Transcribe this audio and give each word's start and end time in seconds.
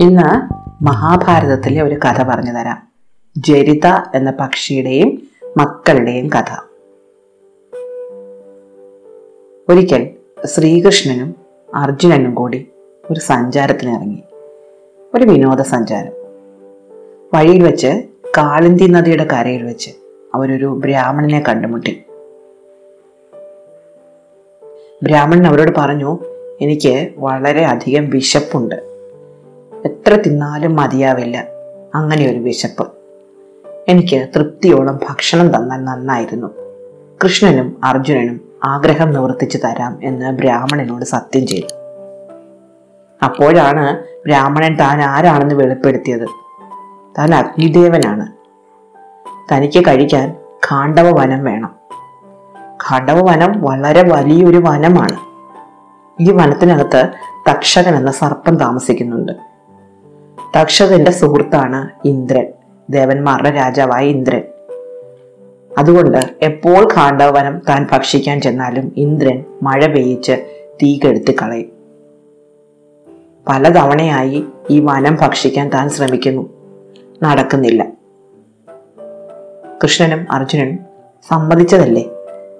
ഇന്ന് 0.00 0.48
മഹാഭാരതത്തിലെ 0.84 1.82
ഒരു 1.82 1.94
കഥ 1.94 2.22
പറഞ്ഞു 2.22 2.50
തരാം. 2.50 2.88
ജരിത 3.36 3.86
എന്ന 4.14 4.30
പക്ഷിയുടെയും 4.30 5.22
മക്കളുടെയും 5.56 6.28
കഥ. 6.28 6.62
ഒരിക്കൽ 9.68 10.10
ശ്രീകൃഷ്ണനും 10.46 11.34
അർജുനനും 11.74 12.34
കൂടി 12.34 12.68
ഒരു 13.10 13.20
സഞ്ചാരത്തിന് 13.20 13.90
ഇറങ്ങി. 13.90 14.22
ഒരു 15.14 15.24
വിനോദസഞ്ചാരം. 15.24 16.12
വഴിയിൽ 17.34 17.62
വെച്ച് 17.62 18.02
കാളിന്തി 18.38 18.82
നദിയുടെ 18.82 19.24
കരയിൽ 19.24 19.62
വെച്ച് 19.62 19.90
അവരൊരു 20.34 20.66
ബ്രാഹ്മണനെ 20.66 21.44
കണ്ടുമുട്ടി. 21.48 22.04
ബ്രാഹ്മണൻ 25.02 25.46
അവരോട് 25.46 25.70
പറഞ്ഞു 25.76 26.18
എനിക്ക് 26.60 27.08
വളരെ 27.16 27.66
അധികം 27.66 28.10
വിശപ്പുണ്ട്. 28.10 28.74
എത്ര 29.84 30.14
തിന്നാലും 30.14 30.76
മതിയാവില്ല. 30.76 31.44
അങ്ങനെ 31.94 32.30
ഒരു 32.30 32.38
വിശപ്പ്. 32.38 32.88
എനിക്ക് 33.88 34.28
തൃപ്തിയോളം 34.36 34.96
ഭക്ഷണം 35.08 35.56
തന്നാൽ 35.56 35.84
നന്നായിരുന്നു. 35.84 36.46
കൃഷ്ണനും 37.24 37.80
അർജുനനും 37.84 38.40
ആഗ്രഹം 38.64 39.10
നിവർത്തിച്ചു 39.10 39.58
തരാം 39.58 39.98
എന്ന് 40.02 40.32
ബ്രാഹ്മണനോട് 40.32 41.04
സത്യം 41.04 41.46
ചെയ്തു. 41.46 41.74
അപ്പോഴാണ് 43.24 44.04
ബ്രാഹ്മണൻ 44.26 44.76
താൻ 44.76 45.02
ആരാണെന്ന് 45.02 45.54
വെളിപ്പെടുത്തിയത്. 45.54 46.26
താൻ 47.18 47.34
അഗ്നിദേവനാണ്. 47.34 48.26
തനിക്ക് 49.54 49.84
കഴിക്കാൻ 49.88 50.36
ഖാണ്ഡവ 50.70 51.20
വനം 51.20 51.44
വേണം. 51.44 51.74
ഖാണ്ഡവ 52.88 53.30
വനം 53.30 53.62
വളരെ 53.62 54.02
വലിയൊരു 54.02 54.56
വനമാണ്. 54.56 55.27
ഈ 56.20 56.32
വനത്തിനകത്ത് 56.32 57.10
തക്ഷകൻ 57.50 57.96
എന്ന 57.96 58.10
സർപ്പം 58.10 58.54
താമസിക്കുന്നുണ്ട്. 58.56 59.32
തക്ഷകന്റെ 60.60 61.10
സുഹൃത്താണ് 61.10 61.88
ഇന്ദ്രൻ. 62.04 62.52
ദേവന്മാരുടെ 62.90 63.50
രാജാവായ 63.50 64.06
ഇന്ദ്രൻ. 64.06 64.42
അതുകൊണ്ട് 65.78 66.20
എപ്പോൾ 66.42 66.88
കാണ്ഡവനം 66.96 67.62
താൻ 67.68 67.86
ഭക്ഷിക്കാൻ 67.92 68.40
ചെന്നാലും 68.40 68.92
ഇന്ദ്രൻ 68.96 69.44
മഴ 69.62 69.86
പെയ്യിച്ച് 69.86 70.44
തീ 70.82 70.98
കെടുത്തി 70.98 71.36
കളയും. 71.42 71.72
പലതവണയായി 73.48 74.44
ഈ 74.70 74.80
വനം 74.80 75.18
ഭക്ഷിക്കാൻ 75.20 75.68
താൻ 75.68 75.88
ശ്രമിക്കുന്നു. 75.88 76.50
നടക്കുന്നില്ല. 77.22 77.86
കൃഷ്ണനും 79.82 80.26
അർജുനനും 80.30 80.78
സമ്മതിച്ചതല്ലേ? 81.28 82.10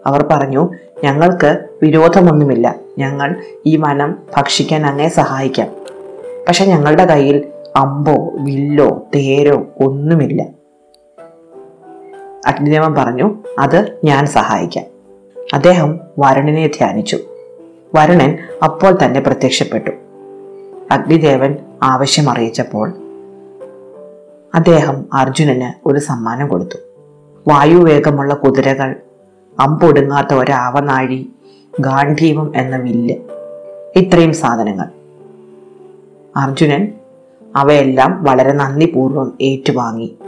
അവർ 0.06 0.22
പറഞ്ഞു 0.22 0.70
ഞങ്ങൾക്ക് 1.04 1.64
വിരോധമൊന്നുമില്ല. 1.82 2.87
ഞങ്ങൾ 2.98 3.42
ഈ 3.66 3.76
മനം 3.76 4.16
ഭക്ഷിക്കാൻ 4.36 4.86
അങ്ങേ 4.86 5.08
സഹായിക്കാം. 5.08 5.68
പക്ഷെ 6.48 6.64
ഞങ്ങളുടെ 6.64 7.04
കയ്യിൽ 7.04 7.44
അമ്പോ 7.76 8.30
വില്ലോ 8.34 9.02
തേരോ 9.14 9.66
ഒന്നുമില്ല. 9.80 10.46
അഗ്നിദേവൻ 12.46 12.94
പറഞ്ഞു 12.94 13.34
അത് 13.58 13.98
ഞാൻ 14.04 14.26
സഹായിക്കാം. 14.26 14.84
അദ്ദേഹം 15.54 16.00
വരുണനെ 16.18 16.66
ധ്യാനിച്ചു. 16.66 17.18
വരുണൻ 17.94 18.38
അപ്പോൾ 18.64 18.98
തന്നെ 19.04 19.20
പ്രത്യക്ഷപ്പെട്ടു. 19.20 19.90
അഗ്നിദേവൻ 20.90 21.56
ആവശ്യം 21.82 22.30
അറിയിച്ചപ്പോൾ 22.30 22.88
അദ്ദേഹം 24.54 25.04
അർജുനന് 25.12 25.88
ഒരു 25.88 25.98
സമ്മാനം 25.98 26.48
കൊടുത്തു. 26.48 26.76
വായുവേഗമുള്ള 27.48 28.34
കുതിരകൾ 28.34 28.96
അമ്പൊടുങ്ങാത്ത 29.60 30.34
ഒരാവനാഴി 30.34 31.30
ഗാന്ധീവം 31.80 32.52
എന്ന 32.56 32.76
വില്ല്. 32.76 33.14
ഇത്രയും 33.96 34.34
സാധനങ്ങൾ. 34.34 34.86
അർജുനൻ 36.36 36.92
അവയെല്ലാം 37.56 38.24
വളരെ 38.24 38.52
നന്ദിപൂർവം 38.52 39.32
ഏറ്റുവാങ്ങി. 39.40 40.18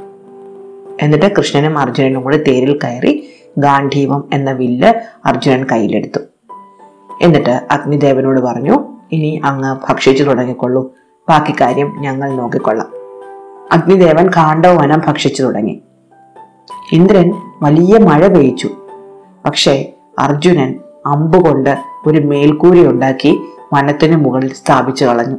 എന്നിട്ട് 1.02 1.36
കൃഷ്ണനും 1.36 1.78
അർജുനനും 1.78 2.22
കൂടി 2.22 2.36
തേരിൽ 2.36 2.78
കയറി 2.78 3.28
ഗാന്ധീവം 3.58 4.28
എന്ന 4.32 4.50
വില്ല് 4.50 4.92
അർജുനൻ 5.24 5.66
കയ്യിലെടുത്തു. 5.72 6.18
എന്നിട്ട് 7.22 7.66
അഗ്നിദേവനോട് 7.70 8.40
പറഞ്ഞു 8.40 8.86
ഇനി 9.12 9.40
അങ്ങ് 9.44 9.76
ഭക്ഷിച്ചു 9.88 10.24
തുടങ്ങിക്കൊള്ളൂ. 10.24 10.94
ബാക്കി 11.28 11.52
കാര്യം 11.60 11.96
ഞങ്ങൾ 11.98 12.30
നോക്കിക്കൊള്ളാം. 12.30 12.88
അഗ്നിദേവൻ 13.72 14.28
കാണ്ടവനം 14.28 14.76
വനം 14.76 15.02
ഭക്ഷിച്ചു 15.06 15.42
തുടങ്ങി. 15.42 15.82
ഇന്ദ്രൻ 16.92 17.32
വലിയ 17.62 17.98
മഴ 17.98 18.26
പെയ്ച്ചു 18.26 18.70
പക്ഷേ 19.44 19.92
അർജുനൻ 20.18 20.78
അമ്പുകൊണ്ട് 21.06 21.78
ഒരു 22.06 22.18
മേൽക്കൂരി 22.18 22.86
ഉണ്ടാക്കി 22.86 23.40
വനത്തിന് 23.72 24.16
മുകളിൽ 24.16 24.52
സ്ഥാപിച്ചു 24.52 25.04
കളഞ്ഞു. 25.04 25.36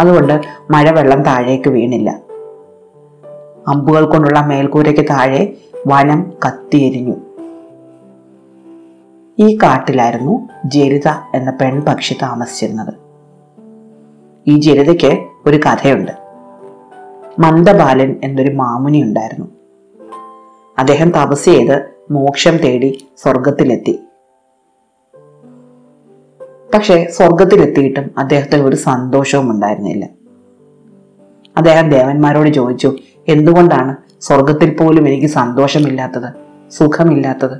അതുകൊണ്ട് 0.00 0.40
മഴവെള്ളം 0.70 1.22
താഴേക്ക് 1.22 1.68
വീണില്ല. 1.68 2.10
അമ്പുകൾ 3.68 4.04
കൊണ്ടുള്ള 4.04 4.40
മേൽക്കൂരയ്ക്ക് 4.40 5.04
താഴെ 5.10 5.56
വനം 5.86 6.32
കത്തിയെരിഞ്ഞു. 6.46 7.14
ഈ 9.38 9.56
കാട്ടിലായിരുന്നു 9.56 10.48
ജരിത 10.64 11.08
എന്ന 11.34 11.50
പെൺപക്ഷി 11.50 12.14
താമസിച്ചിരുന്നത്. 12.22 12.94
ഈ 14.46 14.60
ജരിതയ്ക്ക് 14.60 15.26
ഒരു 15.46 15.56
കഥയുണ്ട്. 15.56 16.12
മന്ദബാലൻ 17.38 18.16
എന്നൊരു 18.24 18.50
മാമുനി 18.50 19.02
ഉണ്ടായിരുന്നു. 19.02 19.46
അദ്ദേഹം 20.78 21.10
തപസ് 21.10 21.44
ചെയ്ത് 21.44 21.82
മോക്ഷം 22.10 22.56
തേടി 22.56 23.06
സ്വർഗത്തിലെത്തി 23.16 24.00
പക്ഷെ 26.74 27.06
സ്വർഗത്തിലെത്തിയിട്ടും 27.16 28.10
അദ്ദേഹത്തിന് 28.18 28.62
ഒരു 28.62 28.76
സന്തോഷവും 28.76 29.50
ഉണ്ടായിരുന്നില്ല. 29.50 30.04
അദ്ദേഹം 31.56 31.90
ദേവന്മാരോട് 31.90 32.48
ചോദിച്ചു 32.48 32.96
എന്തുകൊണ്ടാണ് 33.28 33.96
സ്വർഗത്തിൽ 34.20 34.76
പോലും 34.76 35.08
എനിക്ക് 35.08 35.26
സന്തോഷമില്ലാത്തത് 35.26 36.28
സുഖമില്ലാത്തത്? 36.70 37.56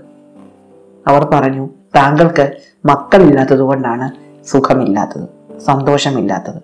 അവർ 1.09 1.25
പറഞ്ഞു 1.25 1.69
താങ്കൾക്ക് 1.97 2.53
മക്കളില്ലാത്തത് 2.87 3.59
കൊണ്ടാണ് 3.59 4.11
സുഖമില്ലാത്തത് 4.47 5.59
സന്തോഷമില്ലാത്തത്. 5.59 6.63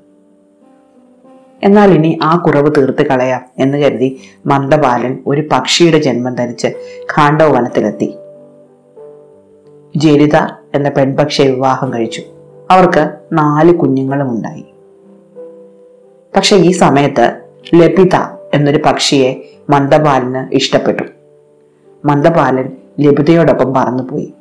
എന്നാൽ 1.63 1.91
ഇനി 1.91 2.19
ആ 2.23 2.37
കുറവ് 2.37 2.71
തീർത്ത് 2.79 3.07
കളയാം 3.07 3.41
എന്ന് 3.59 3.79
കരുതി 3.79 4.21
മന്ദബാലൻ 4.47 5.19
ഒരു 5.27 5.49
പക്ഷിയുടെ 5.53 5.99
ജന്മം 5.99 6.35
ധരിച്ച് 6.35 6.69
ഖാണ്ഡവ 7.13 7.49
വനത്തിലെത്തി 7.49 8.15
ജരിത 9.97 10.37
എന്ന 10.75 10.89
പെൺപക്ഷിയെ 10.89 11.51
വിവാഹം 11.51 11.93
കഴിച്ചു. 11.95 12.23
അവർക്ക് 12.71 13.17
നാല് 13.33 13.75
കുഞ്ഞുങ്ങളും 13.75 14.31
ഉണ്ടായി 14.31 14.65
പക്ഷെ 16.37 16.56
ഈ 16.56 16.71
സമയത്ത് 16.71 17.41
ലപിത 17.75 18.17
എന്നൊരു 18.55 18.83
പക്ഷിയെ 18.87 19.34
മന്ദപാലന് 19.71 20.55
ഇഷ്ടപ്പെട്ടു. 20.55 21.03
മന്ദപാലൻ 22.05 22.73
ലപിതയോടൊപ്പം 23.01 23.75
പറന്നുപോയി 23.75 24.34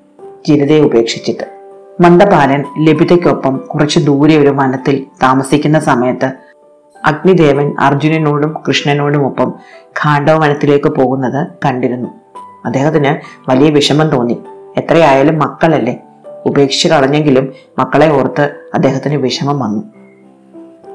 ജിരതയെ 0.48 0.82
ഉപേക്ഷിച്ചിട്ട്. 0.82 1.58
മന്ദപാലൻ 2.02 2.64
ലപിതയ്ക്കൊപ്പം 2.80 3.58
കുറച്ച് 3.58 4.00
ദൂരെ 4.00 4.38
ഒരു 4.38 4.50
വനത്തിൽ 4.50 5.06
താമസിക്കുന്ന 5.24 5.80
സമയത്ത് 5.80 6.32
അഗ്നിദേവൻ 7.06 7.76
അർജുനനോടും 7.80 8.56
കൃഷ്ണനോടും 8.68 9.26
ഒപ്പം 9.26 9.54
ഖാണ്ഡവ 9.82 10.38
വനത്തിലേക്ക് 10.38 10.88
പോകുന്നത് 10.88 11.48
കണ്ടിരുന്നു. 11.66 12.10
അദ്ദേഹത്തിന് 12.66 13.16
വലിയ 13.50 13.70
വിഷമം 13.70 14.10
തോന്നി. 14.10 14.44
എത്രയായാലും 14.78 15.40
മക്കളല്ലേ? 15.40 16.04
ഉപേക്ഷിച്ച് 16.46 16.88
കളഞ്ഞെങ്കിലും 16.88 17.54
മക്കളെ 17.80 18.10
ഓർത്ത് 18.10 18.56
അദ്ദേഹത്തിന് 18.74 19.16
വിഷമം 19.16 19.60
വന്നു. 19.60 19.84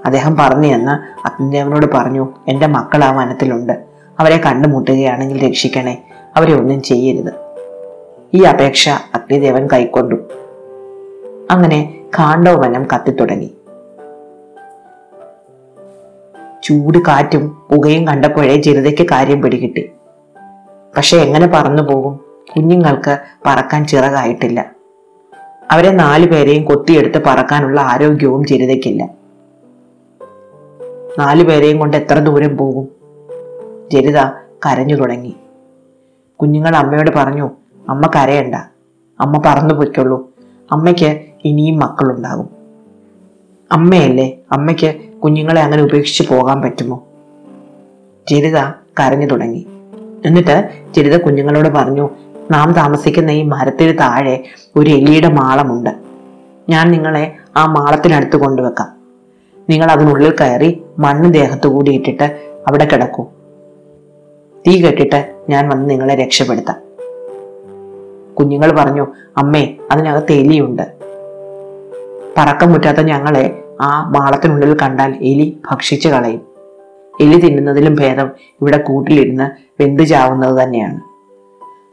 അദ്ദേഹം 0.05 0.37
പറഞ്ഞു 0.37 0.69
എന്ന് 0.69 1.27
അഗ്നിദേവനോട് 1.27 1.87
പറഞ്ഞു 1.95 2.29
എന്റെ 2.49 2.67
മക്കൾ 2.67 3.05
ആ 3.05 3.13
വനത്തിലുണ്ട്. 3.13 3.85
അവരെ 4.19 4.37
കണ്ടുമുട്ടുകയാണെങ്കിൽ 4.37 5.49
രക്ഷിക്കണേ. 5.49 6.03
അവരെ 6.37 6.55
ഒന്നും 6.55 6.83
ചെയ്യരുത്. 6.83 7.33
ഈ 8.35 8.43
അപേക്ഷ 8.43 8.89
അഗ്നിദേവൻ 8.89 9.67
കൈക്കൊണ്ടു. 9.67 10.15
അങ്ങനെ 11.51 11.95
ഖാണ്ഡവ 12.19 12.61
വനം 12.61 12.87
കത്തിത്തുടങ്ങി. 12.95 13.55
ചൂട് 16.65 16.99
കാറ്റും 16.99 17.49
പുകയും 17.49 18.07
കണ്ടപ്പോഴേ 18.07 18.57
ജനിതയ്ക്ക് 18.57 19.03
കാര്യം 19.03 19.43
പിടികിട്ടി. 19.43 19.91
പക്ഷെ 20.97 21.17
എങ്ങനെ 21.17 21.47
പറന്നു 21.47 21.83
പോകും 21.83 22.21
കുഞ്ഞുങ്ങൾക്ക് 22.57 23.19
പറക്കാൻ 23.47 23.87
ചിറകായിട്ടില്ല. 23.87 24.72
അവരെ 25.73 25.91
നാലു 25.91 26.27
പേരെയും 26.27 26.65
കൊത്തിയെടുത്ത് 26.65 27.25
പറക്കാനുള്ള 27.27 27.81
ആരോഗ്യവും 27.81 28.47
ജനിതയ്ക്കില്ല 28.47 29.05
നാലു 31.19 31.45
പേരെയും 31.45 31.79
കൊണ്ട് 31.79 31.97
എത്ര 31.97 32.19
ദൂരം 32.19 32.57
പോകും? 32.57 32.89
ജനിത 33.93 34.19
കരഞ്ഞു 34.67 34.95
തുടങ്ങി. 34.95 35.37
കുഞ്ഞുങ്ങൾ 36.41 36.77
അമ്മയോട് 36.77 37.11
പറഞ്ഞു 37.17 37.51
അമ്മ 37.89 38.07
കരയണ്ട. 38.07 38.55
അമ്മ 39.21 39.43
പറന്നു 39.47 39.75
പൊയ്ക്കുള്ളൂ. 39.75 40.31
അമ്മയ്ക്ക് 40.73 41.21
ഇനിയും 41.45 41.79
മക്കളുണ്ടാകും. 41.79 42.49
അമ്മയല്ലേ? 43.73 44.39
അമ്മയ്ക്ക് 44.53 44.95
കുഞ്ഞുങ്ങളെ 45.21 45.63
അങ്ങനെ 45.63 45.83
ഉപേക്ഷിച്ച് 45.83 46.35
പോകാൻ 46.35 46.63
പറ്റുമോ? 46.63 47.07
ജരിത 48.31 48.59
കരഞ്ഞു 49.01 49.27
തുടങ്ങി. 49.27 49.67
എന്നിട്ട് 50.27 50.69
ജരിത 50.97 51.21
കുഞ്ഞുങ്ങളോട് 51.21 51.69
പറഞ്ഞു 51.69 52.11
നാം 52.53 52.73
താമസിക്കുന്ന 52.73 53.31
ഈ 53.31 53.43
മരത്തിന് 53.43 53.99
താഴെ 53.99 54.45
ഒരു 54.77 54.91
എലിയുടെ 54.91 55.29
മാളമുണ്ട്. 55.29 55.91
ഞാൻ 56.69 56.91
നിങ്ങളെ 56.91 57.33
ആ 57.57 57.67
മാളത്തിനടുത്ത് 57.67 58.37
കൊണ്ടുവെക്കാം. 58.37 58.89
നിങ്ങൾ 59.71 59.91
അതിനുള്ളിൽ 59.91 60.33
കയറി 60.41 60.83
മണ്ണ് 60.99 61.35
ദേഹത്തു 61.35 61.69
കൂടി 61.69 61.91
ഇട്ടിട്ട് 61.91 62.27
അവിടെ 62.69 62.85
കിടക്കൂ. 62.85 63.25
തീ 64.67 64.81
കെട്ടിട്ട് 64.81 65.35
ഞാൻ 65.49 65.69
വന്ന് 65.69 65.91
നിങ്ങളെ 65.91 66.15
രക്ഷപ്പെടുത്താം. 66.15 66.79
കുഞ്ഞുങ്ങൾ 68.35 68.73
പറഞ്ഞു 68.73 69.07
അമ്മേ 69.37 69.75
അതിനകത്ത് 69.91 70.33
എലിയുണ്ട്. 70.33 70.83
പറക്കം 72.39 72.73
മുറ്റാത്ത 72.73 72.99
ഞങ്ങളെ 72.99 73.45
ആ 73.81 73.91
മാളത്തിനുള്ളിൽ 74.17 74.77
കണ്ടാൽ 74.83 75.11
എലി 75.11 75.61
ഭക്ഷിച്ചു 75.71 76.09
കളയും. 76.09 76.43
എലി 77.21 77.39
തിന്നുന്നതിലും 77.41 77.95
ഭേദം 77.95 78.31
ഇവിടെ 78.61 78.77
കൂട്ടിലിരുന്ന് 78.77 79.47
വെന്തു 79.83 80.03
ചാവുന്നത് 80.03 80.63
തന്നെയാണ്. 80.63 81.12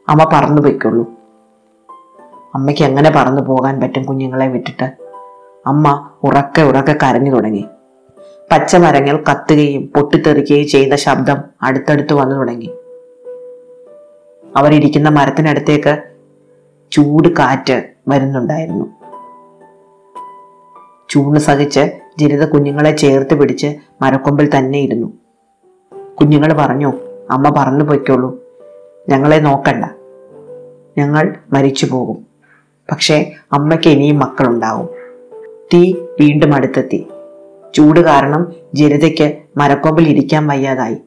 അമ്മ 0.10 0.30
പറന്നു 0.34 0.62
പൊയ്ക്കുള്ളൂ. 0.62 1.12
അമ്മയ്ക്ക് 2.56 2.84
എങ്ങനെ 2.84 3.14
പറന്നു 3.16 3.42
പോകാൻ 3.42 3.82
പറ്റും 3.82 4.04
കുഞ്ഞുങ്ങളെ 4.04 4.48
വിട്ടിട്ട്? 4.48 4.92
അമ്മ 5.68 6.10
ഉറക്കെ 6.24 6.62
ഉറക്കെ 6.62 6.96
കരഞ്ഞു 7.04 7.32
തുടങ്ങി. 7.32 7.66
പച്ചമരങ്ങൾ 8.52 9.24
കത്തുകയും 9.32 9.92
പൊട്ടിത്തെറിക്കുകയും 9.96 10.68
ചെയ്ത 10.68 10.94
ശബ്ദം 10.94 11.38
അടുത്തടുത്ത് 11.62 12.14
വന്നു 12.14 12.36
തുടങ്ങി. 12.36 12.74
അവരിരിക്കുന്ന 14.58 15.10
മരത്തിനടുത്തേക്ക് 15.10 16.04
ചൂട് 16.92 17.28
കാറ്റ് 17.28 17.84
വരുന്നുണ്ടായിരുന്നു. 18.08 18.86
ചൂട് 21.10 21.40
സഹിച്ച് 21.40 21.92
ജനിത 22.20 22.50
കുഞ്ഞുങ്ങളെ 22.50 22.92
ചേർത്ത് 22.92 23.40
പിടിച്ച് 23.40 23.76
മരക്കൊമ്പിൽ 24.02 24.58
തന്നെ 24.58 24.80
ഇരുന്നു. 24.80 25.14
കുഞ്ഞുങ്ങൾ 26.20 26.54
പറഞ്ഞു 26.54 26.94
അമ്മ 27.32 27.54
പറഞ്ഞു 27.58 27.84
പൊയ്ക്കോളൂ 27.84 28.40
ഞങ്ങളെ 29.10 29.40
നോക്കണ്ട. 29.40 29.99
ഞങ്ങൾ 31.00 31.36
മരിച്ചു 31.54 31.86
പോകും 31.86 32.28
പക്ഷേ 32.92 33.32
അമ്മയ്ക്ക് 33.54 33.88
ഇനിയും 33.88 34.20
മക്കളുണ്ടാവും. 34.20 34.90
തീ 35.74 35.94
വീണ്ടും 36.22 36.54
അടുത്തെത്തി. 36.54 37.08
ചൂട് 37.76 38.00
കാരണം 38.00 38.54
ജരിതയ്ക്ക് 38.74 39.38
മരക്കൊമ്പിൽ 39.58 40.10
ഇരിക്കാൻ 40.10 40.48
വയ്യാതായി. 40.48 40.98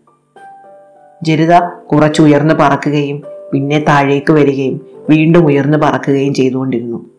ജരിത 1.22 1.58
കുറച്ചുയർന്ന് 1.92 2.54
പറക്കുകയും 2.54 3.22
പിന്നെ 3.52 3.78
താഴേക്ക് 3.78 4.32
വരികയും 4.32 4.86
വീണ്ടും 5.10 5.46
ഉയർന്നു 5.46 5.78
പറക്കുകയും 5.78 6.34
ചെയ്തുകൊണ്ടിരുന്നു. 6.34 7.10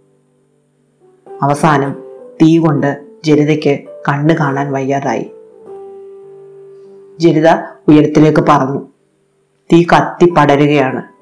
അവസാനം 1.42 1.92
തീ 2.42 2.58
കൊണ്ട് 2.58 3.02
ജരിതയ്ക്ക് 3.26 3.80
കണ്ണ് 4.10 4.34
കാണാൻ 4.34 4.72
വയ്യാതായി. 4.72 5.32
ജരിത 7.20 7.50
ഉയരത്തിലേക്ക് 7.88 8.44
പറന്നു. 8.50 8.80
തീ 9.74 9.84
കത്തി 9.84 10.34
പടരുകയാണ്. 10.38 11.13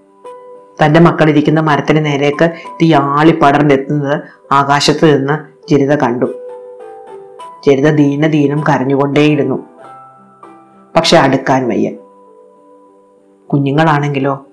തന്റെ 0.86 1.00
മക്കളിരിക്കുന്ന 1.00 1.60
മരത്തിന് 1.60 2.06
നേരേക്ക് 2.06 2.52
തീ 2.82 2.94
ആളി 2.94 3.40
പടർന്നെത്തുന്നത് 3.42 4.22
ആകാശത്ത് 4.52 5.18
നിന്ന് 5.18 5.34
ജരിത 5.70 5.96
കണ്ടു. 5.96 6.26
ജനിത 7.68 7.96
ദീന 7.96 8.28
ദീനം 8.28 8.64
കരഞ്ഞുകൊണ്ടേയിരുന്നു. 8.70 9.64
പക്ഷെ 10.96 11.18
അടുക്കാൻ 11.18 11.70
വയ്യ. 11.70 11.92
കുഞ്ഞുങ്ങളാണെങ്കിലോ? 13.54 14.46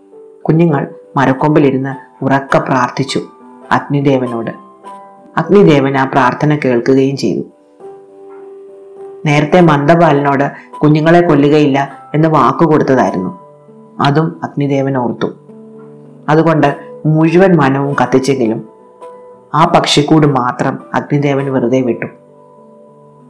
കുഞ്ഞുങ്ങൾ 0.43 0.95
മരക്കൊമ്പിലിരുന്ന് 1.17 2.25
ഉറക്ക 2.25 2.57
പ്രാർത്ഥിച്ചു 2.57 3.21
അഗ്നിദേവനോട്. 3.73 4.51
അഗ്നിദേവൻ 5.37 5.97
ആ 5.97 6.05
പ്രാർത്ഥന 6.05 6.59
കേൾക്കുകയും 6.65 7.17
ചെയ്തു. 7.17 7.43
നേരത്തെ 9.27 9.61
മന്ദബാലനോട് 9.61 10.77
കുഞ്ഞുങ്ങളെ 10.79 11.21
കൊല്ലുകയില്ല 11.21 12.11
എന്ന് 12.15 12.29
വാക്കു 12.29 12.65
കൊടുത്തതായിരുന്നു 12.65 13.39
അതും 14.01 14.41
അഗ്നിദേവൻ 14.43 14.97
ഓർത്തു. 14.97 15.48
അതുകൊണ്ട് 16.29 17.01
മുഴുവൻ 17.07 17.57
മനവും 17.57 17.97
കത്തിച്ചെങ്കിലും 18.03 18.69
ആ 19.55 19.65
പക്ഷിക്കൂട് 19.65 20.27
മാത്രം 20.27 20.79
അഗ്നിദേവൻ 20.95 21.53
വെറുതെ 21.53 21.81
വിട്ടു. 21.81 22.07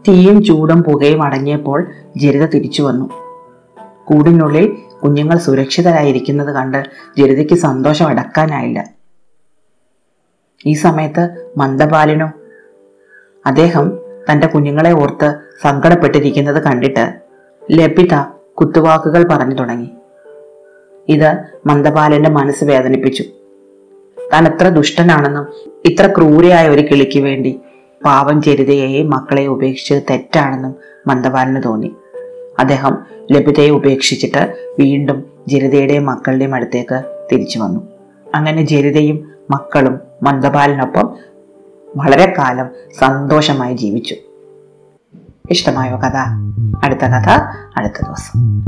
തീയും 0.09 0.45
ചൂടും 0.45 0.83
പുകയും 0.83 1.23
അടങ്ങിയപ്പോൾ 1.23 1.87
ജരിത 2.17 2.47
തിരിച്ചു 2.47 2.83
വന്നു. 2.83 3.11
കൂടിനുള്ളിൽ 4.05 4.77
കുഞ്ഞുങ്ങൾ 5.03 5.39
സുരക്ഷിതരായിരിക്കുന്നത് 5.39 6.55
കണ്ട് 6.55 6.87
ജരിതയ്ക്ക് 7.19 7.55
സന്തോഷം 7.55 8.07
അടക്കാനായില്ല. 8.07 8.85
ഈ 10.67 10.73
സമയത്ത് 10.73 11.53
മന്ദബാലനോ 11.57 12.31
അദ്ദേഹം 13.47 13.99
തന്റെ 14.31 14.47
കുഞ്ഞുങ്ങളെ 14.47 14.93
ഓർത്ത് 14.93 15.35
സങ്കടപ്പെട്ടിരിക്കുന്നത് 15.63 16.63
കണ്ടിട്ട് 16.63 17.13
ലപിത 17.73 18.15
കുത്തുവാക്കുകൾ 18.61 19.29
പറഞ്ഞു 19.31 19.55
തുടങ്ങി. 19.55 19.91
ഇത് 21.09 21.39
മന്ദപാലന്റെ 21.67 22.31
മനസ്സ് 22.31 22.65
വേദനിപ്പിച്ചു. 22.65 23.25
താൻ 24.33 24.47
എത്ര 24.47 24.69
ദുഷ്ടനാണെന്നും 24.69 25.47
ഇത്ര 25.85 26.07
ക്രൂരയായ 26.07 26.69
ഒരു 26.69 26.83
കിളിക്ക് 26.83 27.21
വേണ്ടി 27.21 27.61
പാവം 28.05 28.43
ചരിതയെയും 28.43 29.11
മക്കളെ 29.11 29.47
ഉപേക്ഷിച്ചത് 29.47 30.03
തെറ്റാണെന്നും 30.11 30.75
മന്ദപാലന് 31.07 31.63
തോന്നി. 31.65 31.95
അദ്ദേഹം 32.59 32.99
ലഭിതയെ 33.33 33.71
ഉപേക്ഷിച്ചിട്ട് 33.71 34.73
വീണ്ടും 34.79 35.25
ജരിതയുടെയും 35.49 36.07
മക്കളുടെയും 36.07 36.55
അടുത്തേക്ക് 36.55 37.27
തിരിച്ചു 37.33 37.59
വന്നു. 37.59 37.81
അങ്ങനെ 38.35 38.63
ജരിതയും 38.63 39.31
മക്കളും 39.51 40.01
മന്ദപാലിനൊപ്പം 40.23 41.17
വളരെ 41.97 42.35
കാലം 42.39 42.67
സന്തോഷമായി 42.99 43.75
ജീവിച്ചു. 43.75 44.15
ഇഷ്ടമായ 45.51 45.91
കഥ? 45.91 46.17
അടുത്ത 46.85 47.01
കഥ 47.01 47.29
അടുത്ത 47.77 48.05
ദിവസം. 48.05 48.63